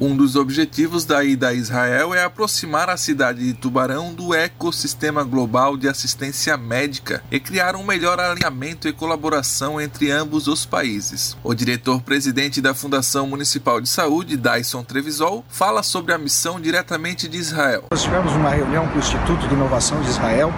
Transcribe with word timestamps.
Um 0.00 0.16
dos 0.16 0.34
objetivos 0.34 1.04
da 1.04 1.22
ida 1.22 1.48
a 1.48 1.52
Israel 1.52 2.14
é 2.14 2.24
aproximar 2.24 2.88
a 2.88 2.96
cidade 2.96 3.44
de 3.44 3.52
Tubarão 3.52 4.14
do 4.14 4.34
ecossistema 4.34 5.22
global 5.22 5.76
de 5.76 5.86
assistência 5.86 6.56
médica 6.56 7.22
e 7.30 7.38
criar 7.38 7.76
um 7.76 7.84
melhor 7.84 8.18
alinhamento 8.18 8.88
e 8.88 8.94
colaboração 8.94 9.78
entre 9.78 10.10
ambos 10.10 10.48
os 10.48 10.64
países. 10.64 11.36
O 11.44 11.52
diretor-presidente 11.52 12.62
da 12.62 12.72
Fundação 12.72 13.26
Municipal 13.26 13.78
de 13.78 13.90
Saúde, 13.90 14.38
Dyson 14.38 14.82
Trevisol, 14.82 15.44
fala 15.50 15.82
sobre 15.82 16.14
a 16.14 16.18
missão 16.18 16.58
diretamente 16.58 17.28
de 17.28 17.36
Israel. 17.36 17.84
Nós 17.90 18.02
tivemos 18.02 18.32
uma 18.32 18.48
reunião 18.48 18.88
com 18.88 18.96
o 18.96 19.00
Instituto 19.00 19.46
de 19.46 19.52
Inovação 19.52 20.00
de 20.00 20.08
Israel, 20.08 20.50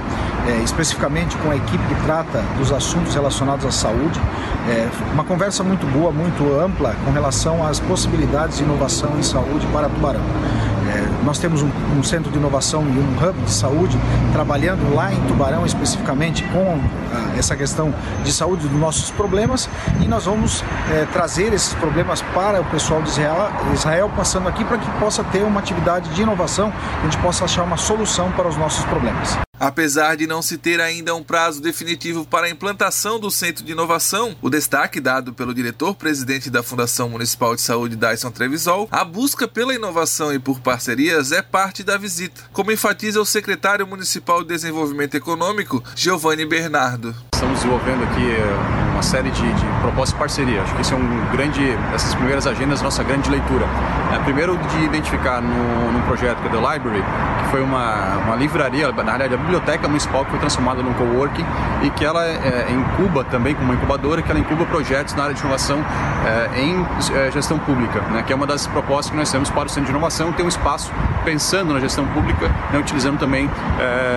é, 0.48 0.62
especificamente 0.64 1.36
com 1.38 1.50
a 1.50 1.56
equipe 1.56 1.84
que 1.84 1.94
trata 2.04 2.42
dos 2.58 2.72
assuntos 2.72 3.14
relacionados 3.14 3.64
à 3.64 3.70
saúde. 3.70 4.20
É, 4.68 4.88
uma 5.12 5.24
conversa 5.24 5.62
muito 5.62 5.86
boa, 5.86 6.12
muito 6.12 6.42
ampla 6.60 6.94
com 7.04 7.10
relação 7.10 7.66
às 7.66 7.80
possibilidades 7.80 8.58
de 8.58 8.64
inovação 8.64 9.18
em 9.18 9.22
saúde 9.22 9.66
para 9.72 9.88
Tubarão. 9.88 10.22
É, 10.92 11.24
nós 11.24 11.38
temos 11.38 11.62
um, 11.62 11.70
um, 11.96 12.02
centro 12.02 12.30
de 12.30 12.36
inovação 12.36 12.82
e 12.82 12.98
um 12.98 13.16
hub 13.16 13.40
de 13.40 13.50
saúde 13.50 13.96
trabalhando 14.32 14.94
lá 14.94 15.12
em 15.12 15.20
Tubarão 15.22 15.64
especificamente 15.64 16.42
com 16.48 16.78
ah, 17.12 17.38
essa 17.38 17.56
questão 17.56 17.94
de 18.24 18.32
saúde 18.32 18.66
dos 18.66 18.78
nossos 18.78 19.10
problemas 19.10 19.70
e 20.00 20.08
nós 20.08 20.26
vamos 20.26 20.62
é, 20.90 21.06
trazer 21.12 21.52
esses 21.52 21.72
problemas 21.74 22.20
para 22.34 22.60
o 22.60 22.64
pessoal 22.64 23.00
de 23.00 23.10
Israel, 23.10 23.52
Israel 23.72 24.10
passando 24.14 24.48
aqui 24.48 24.64
para 24.64 24.76
que 24.76 24.90
possa 24.98 25.22
ter 25.24 25.44
uma 25.44 25.60
atividade 25.60 26.10
de 26.10 26.22
inovação, 26.22 26.72
a 27.00 27.04
gente 27.04 27.16
possa 27.18 27.44
achar 27.44 27.62
uma 27.62 27.76
solução 27.76 28.30
para 28.32 28.48
os 28.48 28.56
nossos 28.56 28.84
problemas. 28.84 29.38
Apesar 29.62 30.16
de 30.16 30.26
não 30.26 30.42
se 30.42 30.58
ter 30.58 30.80
ainda 30.80 31.14
um 31.14 31.22
prazo 31.22 31.62
definitivo 31.62 32.26
para 32.26 32.48
a 32.48 32.50
implantação 32.50 33.20
do 33.20 33.30
Centro 33.30 33.64
de 33.64 33.70
Inovação, 33.70 34.34
o 34.42 34.50
destaque 34.50 35.00
dado 35.00 35.32
pelo 35.32 35.54
diretor-presidente 35.54 36.50
da 36.50 36.64
Fundação 36.64 37.08
Municipal 37.08 37.54
de 37.54 37.62
Saúde, 37.62 37.94
Dyson 37.94 38.32
Trevisol, 38.32 38.88
a 38.90 39.04
busca 39.04 39.46
pela 39.46 39.72
inovação 39.72 40.34
e 40.34 40.38
por 40.40 40.58
parcerias 40.58 41.30
é 41.30 41.42
parte 41.42 41.84
da 41.84 41.96
visita, 41.96 42.42
como 42.52 42.72
enfatiza 42.72 43.20
o 43.20 43.24
secretário 43.24 43.86
municipal 43.86 44.42
de 44.42 44.48
Desenvolvimento 44.48 45.14
Econômico, 45.14 45.80
Giovanni 45.94 46.44
Bernardo. 46.44 47.14
Estamos 47.32 47.58
desenvolvendo 47.58 48.02
aqui 48.02 48.20
eh, 48.20 48.92
uma 48.92 49.02
série 49.02 49.30
de, 49.30 49.42
de 49.42 49.80
propostas 49.80 50.12
de 50.12 50.18
parceria. 50.18 50.62
Acho 50.62 50.74
que 50.74 50.80
esse 50.80 50.92
é 50.92 50.96
um 50.96 51.30
grande, 51.30 51.60
essas 51.94 52.14
primeiras 52.14 52.46
agendas, 52.46 52.82
nossa 52.82 53.02
grande 53.02 53.30
leitura. 53.30 53.66
É, 54.12 54.18
primeiro 54.24 54.56
de 54.56 54.84
identificar 54.84 55.40
no, 55.40 56.02
projeto 56.02 56.38
que 56.40 56.48
é 56.48 56.50
The 56.50 56.56
Library, 56.56 57.02
foi 57.52 57.60
uma, 57.60 58.16
uma 58.24 58.34
livraria, 58.34 58.90
na 58.90 59.02
realidade 59.02 59.34
a 59.34 59.36
biblioteca 59.36 59.86
municipal 59.86 60.24
que 60.24 60.30
foi 60.30 60.40
transformada 60.40 60.82
num 60.82 60.94
coworking 60.94 61.44
e 61.82 61.90
que 61.90 62.02
ela 62.02 62.24
é, 62.24 62.66
incuba 62.70 63.22
também 63.24 63.54
como 63.54 63.66
uma 63.66 63.74
incubadora, 63.74 64.22
que 64.22 64.30
ela 64.30 64.40
incuba 64.40 64.64
projetos 64.64 65.14
na 65.14 65.24
área 65.24 65.34
de 65.34 65.40
inovação 65.42 65.84
é, 66.26 66.62
em 66.62 66.86
é, 67.14 67.30
gestão 67.30 67.58
pública, 67.58 68.00
né, 68.10 68.22
que 68.26 68.32
é 68.32 68.36
uma 68.36 68.46
das 68.46 68.66
propostas 68.66 69.10
que 69.10 69.16
nós 69.18 69.30
temos 69.30 69.50
para 69.50 69.66
o 69.66 69.68
Centro 69.68 69.84
de 69.84 69.90
Inovação, 69.90 70.32
ter 70.32 70.42
um 70.42 70.48
espaço 70.48 70.90
pensando 71.26 71.74
na 71.74 71.80
gestão 71.80 72.06
pública, 72.06 72.48
né, 72.72 72.78
utilizando 72.78 73.18
também 73.18 73.50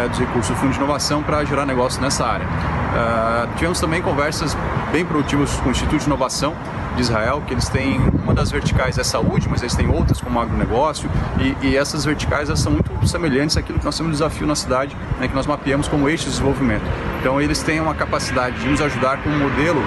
dos 0.09 0.19
recursos 0.19 0.55
do 0.55 0.55
Fundo 0.55 0.71
de 0.71 0.77
Inovação 0.77 1.21
para 1.21 1.43
gerar 1.43 1.65
negócios 1.65 2.01
nessa 2.01 2.25
área. 2.25 2.45
Uh, 2.45 3.53
tivemos 3.57 3.77
também 3.81 4.01
conversas 4.01 4.55
bem 4.91 5.05
produtivas 5.05 5.53
com 5.55 5.69
o 5.69 5.71
Instituto 5.71 5.99
de 5.99 6.05
Inovação 6.05 6.55
de 6.95 7.01
Israel, 7.01 7.43
que 7.45 7.53
eles 7.53 7.67
têm 7.67 7.99
uma 8.23 8.33
das 8.33 8.51
verticais 8.51 8.97
é 8.97 9.03
saúde, 9.03 9.47
mas 9.49 9.61
eles 9.61 9.75
têm 9.75 9.89
outras 9.89 10.21
como 10.21 10.39
agronegócio, 10.39 11.09
e, 11.39 11.67
e 11.67 11.77
essas 11.77 12.05
verticais 12.05 12.47
são 12.59 12.71
muito 12.71 13.07
semelhantes 13.07 13.57
àquilo 13.57 13.79
que 13.79 13.85
nós 13.85 13.97
temos 13.97 14.09
um 14.09 14.13
desafio 14.13 14.47
na 14.47 14.55
cidade, 14.55 14.95
né, 15.19 15.27
que 15.27 15.35
nós 15.35 15.45
mapeamos 15.45 15.87
como 15.87 16.07
eixo 16.09 16.25
de 16.25 16.31
desenvolvimento. 16.31 16.83
Então 17.19 17.41
eles 17.41 17.61
têm 17.61 17.79
uma 17.79 17.93
capacidade 17.93 18.59
de 18.59 18.67
nos 18.67 18.81
ajudar 18.81 19.21
com 19.21 19.29
um 19.29 19.39
modelo 19.39 19.81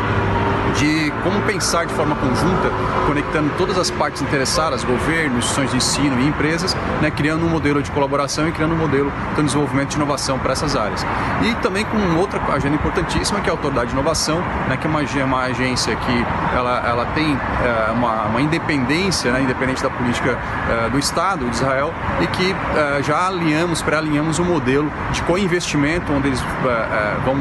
de 0.77 1.13
como 1.23 1.41
pensar 1.43 1.87
de 1.87 1.93
forma 1.95 2.15
conjunta, 2.17 2.71
conectando 3.07 3.51
todas 3.57 3.79
as 3.79 3.91
partes 3.91 4.23
interessadas, 4.23 4.85
governo, 4.85 5.39
instituições 5.39 5.71
de 5.71 5.77
ensino 5.77 6.21
e 6.21 6.27
empresas, 6.27 6.77
né, 7.01 7.11
criando 7.11 7.45
um 7.45 7.49
modelo 7.49 7.83
de 7.83 7.91
colaboração 7.91 8.49
e 8.49 8.53
criando 8.53 8.75
um 8.75 8.79
modelo 8.79 9.13
de 9.37 9.43
desenvolvimento 9.43 9.91
de 9.91 9.97
inovação 9.97 10.39
para 10.39 10.53
essas 10.53 10.77
áreas. 10.77 11.05
E 11.43 11.55
também 11.57 11.85
com 11.85 12.17
outra 12.17 12.41
agenda 12.53 12.75
importantíssima, 12.75 13.41
que 13.41 13.49
é 13.49 13.53
a 13.53 13.55
Autoridade 13.55 13.89
de 13.89 13.95
Inovação, 13.95 14.41
né, 14.69 14.77
que 14.77 14.87
é 14.87 14.91
uma, 14.91 15.01
uma 15.25 15.43
agência 15.43 15.95
que 15.97 16.27
ela, 16.55 16.83
ela 16.87 17.07
tem 17.07 17.37
é, 17.37 17.93
uma, 17.93 18.25
uma, 18.25 18.41
independência, 18.41 19.33
né, 19.33 19.43
independente 19.43 19.83
da 19.83 19.91
política 19.91 20.39
é, 20.69 20.91
do 20.91 20.99
Estado 20.99 21.49
de 21.49 21.57
Israel, 21.57 21.93
e 22.21 22.27
que 22.29 22.55
é, 22.77 23.03
já 23.03 23.27
alinhamos, 23.27 23.83
pré-alinhamos 23.83 24.39
um 24.39 24.45
modelo 24.45 24.91
de 25.13 25.23
co-investimento, 25.23 26.13
onde 26.13 26.29
eles 26.29 26.43
vão 27.25 27.37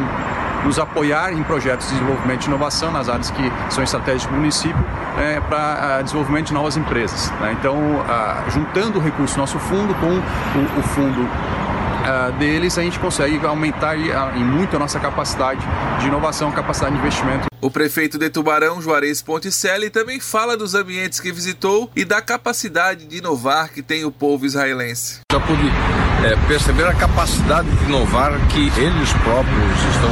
nos 0.67 0.77
apoiar 0.77 1.31
em 1.31 1.41
projetos 1.43 1.87
de 1.87 1.93
desenvolvimento 1.93 2.41
de 2.41 2.47
inovação 2.47 2.91
nas 2.91 3.07
áreas 3.07 3.31
que 3.31 3.51
são 3.69 3.81
estratégicas 3.81 4.29
do 4.29 4.37
município 4.37 4.85
é, 5.17 5.39
para 5.39 5.99
uh, 5.99 6.03
desenvolvimento 6.03 6.47
de 6.47 6.53
novas 6.53 6.75
empresas. 6.75 7.31
Né? 7.39 7.55
Então, 7.57 7.75
uh, 7.77 8.51
juntando 8.51 8.99
o 8.99 9.01
recurso 9.01 9.35
do 9.35 9.39
nosso 9.39 9.57
fundo 9.59 9.95
com 9.95 10.07
o, 10.07 10.79
o 10.79 10.83
fundo 10.83 11.21
uh, 11.21 12.31
deles, 12.37 12.77
a 12.77 12.81
gente 12.81 12.99
consegue 12.99 13.43
aumentar 13.45 13.97
em 13.97 14.43
muito 14.43 14.75
a 14.75 14.79
nossa 14.79 14.99
capacidade 14.99 15.61
de 15.99 16.07
inovação, 16.07 16.51
capacidade 16.51 16.95
de 16.95 16.99
investimento. 16.99 17.47
O 17.61 17.71
prefeito 17.71 18.17
de 18.17 18.29
Tubarão, 18.29 18.81
Juarez 18.81 19.21
Ponticelli, 19.21 19.89
também 19.89 20.19
fala 20.19 20.57
dos 20.57 20.75
ambientes 20.75 21.21
que 21.21 21.31
visitou 21.31 21.89
e 21.95 22.03
da 22.03 22.21
capacidade 22.21 23.05
de 23.05 23.17
inovar 23.17 23.71
que 23.71 23.81
tem 23.81 24.03
o 24.03 24.11
povo 24.11 24.45
israelense. 24.45 25.21
Já 25.31 25.39
pude 25.39 25.71
é, 26.27 26.35
perceber 26.47 26.85
a 26.85 26.93
capacidade 26.93 27.69
de 27.69 27.85
inovar 27.85 28.33
que 28.49 28.71
eles 28.77 29.13
próprios 29.23 29.79
estão 29.91 30.09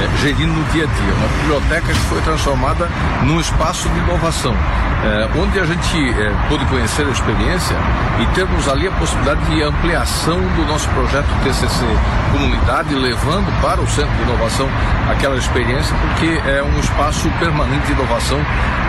é, 0.00 0.16
gerindo 0.18 0.52
no 0.52 0.64
dia 0.72 0.84
a 0.84 0.86
dia. 0.86 1.14
Uma 1.14 1.28
biblioteca 1.40 1.92
que 1.92 2.00
foi 2.00 2.20
transformada 2.20 2.88
num 3.22 3.40
espaço 3.40 3.88
de 3.88 3.98
inovação, 3.98 4.54
é, 4.54 5.28
onde 5.36 5.58
a 5.58 5.64
gente 5.64 6.10
é, 6.10 6.48
pôde 6.48 6.64
conhecer 6.66 7.06
a 7.06 7.10
experiência 7.10 7.76
e 8.20 8.26
termos 8.34 8.68
ali 8.68 8.86
a 8.86 8.92
possibilidade 8.92 9.44
de 9.46 9.62
ampliação 9.62 10.38
do 10.38 10.64
nosso 10.66 10.88
projeto 10.90 11.28
TCC 11.42 11.84
Comunidade, 12.32 12.94
levando 12.94 13.50
para 13.60 13.80
o 13.80 13.86
Centro 13.88 14.14
de 14.16 14.22
Inovação 14.22 14.68
aquela 15.10 15.36
experiência, 15.36 15.96
porque 15.96 16.40
é 16.48 16.62
um 16.62 16.78
espaço 16.78 17.28
permanente 17.40 17.86
de 17.86 17.92
inovação 17.92 18.38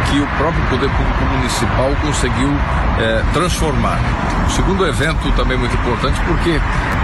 que 0.09 0.19
o 0.19 0.27
próprio 0.37 0.63
Poder 0.65 0.89
Público 0.89 1.23
Municipal 1.37 1.91
conseguiu 2.01 2.49
é, 2.99 3.23
transformar. 3.31 3.99
O 4.45 4.49
segundo 4.51 4.85
evento 4.85 5.31
também 5.33 5.57
muito 5.57 5.75
importante 5.75 6.19
porque 6.21 6.58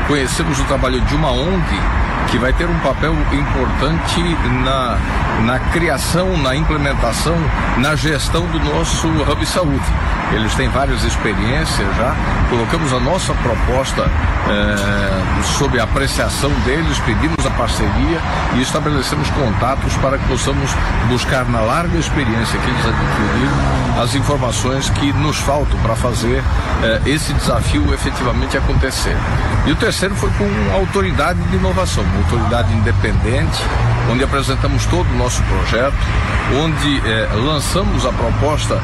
conhecemos 0.07 0.59
o 0.59 0.63
trabalho 0.65 1.01
de 1.01 1.15
uma 1.15 1.31
ONG 1.31 2.04
que 2.29 2.37
vai 2.37 2.53
ter 2.53 2.65
um 2.65 2.79
papel 2.79 3.13
importante 3.31 4.21
na, 4.63 4.97
na 5.45 5.59
criação, 5.71 6.37
na 6.37 6.55
implementação, 6.55 7.35
na 7.77 7.95
gestão 7.95 8.45
do 8.47 8.59
nosso 8.59 9.07
Hub 9.07 9.45
Saúde. 9.45 9.85
Eles 10.31 10.53
têm 10.55 10.67
várias 10.69 11.03
experiências 11.03 11.87
já. 11.95 12.15
Colocamos 12.49 12.91
a 12.93 12.99
nossa 12.99 13.33
proposta 13.35 14.01
é, 14.01 15.43
sob 15.57 15.79
apreciação 15.79 16.49
deles, 16.65 16.99
pedimos 16.99 17.45
a 17.45 17.49
parceria 17.51 18.19
e 18.55 18.61
estabelecemos 18.61 19.29
contatos 19.31 19.95
para 19.97 20.17
que 20.17 20.27
possamos 20.27 20.71
buscar 21.07 21.45
na 21.45 21.61
larga 21.61 21.97
experiência 21.97 22.59
que 22.59 22.69
eles 22.69 22.85
adquiriram 22.85 23.85
as 24.01 24.13
informações 24.13 24.89
que 24.89 25.13
nos 25.13 25.37
faltam 25.37 25.79
para 25.79 25.95
fazer 25.95 26.43
é, 26.83 27.09
esse 27.09 27.33
desafio 27.33 27.93
efetivamente 27.93 28.57
acontecer. 28.57 29.15
E 29.65 29.71
o 29.71 29.75
terceiro 29.75 30.15
foi 30.15 30.29
com 30.31 30.73
autoridade 30.73 31.39
de 31.43 31.55
inovação, 31.55 32.03
uma 32.15 32.23
autoridade 32.23 32.73
independente, 32.73 33.61
onde 34.11 34.23
apresentamos 34.23 34.85
todo 34.85 35.09
o 35.11 35.17
nosso 35.17 35.41
projeto, 35.43 35.95
onde 36.63 37.01
é, 37.07 37.29
lançamos 37.33 38.05
a 38.05 38.11
proposta 38.11 38.79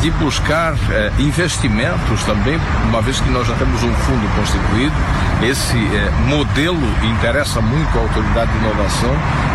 de 0.00 0.10
buscar 0.12 0.74
é, 0.90 1.10
investimentos 1.18 2.22
também, 2.24 2.58
uma 2.88 3.00
vez 3.02 3.20
que 3.20 3.30
nós 3.30 3.46
já 3.46 3.54
temos 3.54 3.82
um 3.82 3.92
fundo 3.94 4.36
constituído. 4.36 4.94
Esse 5.42 5.76
modelo 6.28 6.80
interessa 7.02 7.60
muito 7.60 7.98
a 7.98 8.00
autoridade 8.00 8.50
de 8.52 8.58
inovação, 8.58 9.14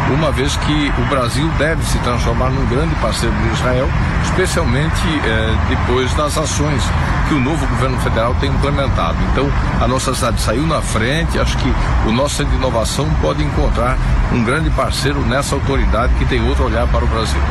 uma 0.09 0.31
vez 0.31 0.55
que 0.57 0.93
o 0.97 1.05
Brasil 1.09 1.47
deve 1.57 1.83
se 1.85 1.97
transformar 1.99 2.49
num 2.49 2.65
grande 2.67 2.93
parceiro 2.95 3.35
de 3.35 3.53
Israel, 3.53 3.87
especialmente 4.23 5.01
é, 5.25 5.55
depois 5.69 6.13
das 6.13 6.37
ações 6.37 6.83
que 7.27 7.33
o 7.33 7.39
novo 7.39 7.65
governo 7.67 7.97
federal 7.99 8.35
tem 8.39 8.49
implementado. 8.49 9.17
Então, 9.31 9.49
a 9.79 9.87
nossa 9.87 10.13
cidade 10.13 10.41
saiu 10.41 10.65
na 10.65 10.81
frente, 10.81 11.39
acho 11.39 11.57
que 11.57 11.73
o 12.07 12.11
nosso 12.11 12.35
centro 12.35 12.51
de 12.51 12.57
inovação 12.57 13.07
pode 13.21 13.43
encontrar 13.43 13.97
um 14.31 14.43
grande 14.43 14.69
parceiro 14.71 15.19
nessa 15.21 15.55
autoridade 15.55 16.13
que 16.15 16.25
tem 16.25 16.45
outro 16.47 16.65
olhar 16.65 16.87
para 16.87 17.03
o 17.03 17.07
Brasil. 17.07 17.41